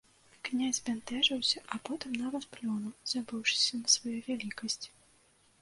Князь 0.47 0.77
збянтэжыўся, 0.79 1.61
а 1.75 1.79
потым 1.89 2.17
нават 2.23 2.47
плюнуў, 2.55 2.97
забыўшыся 3.13 3.73
на 3.85 3.97
сваю 3.97 4.19
вялікасць. 4.31 4.83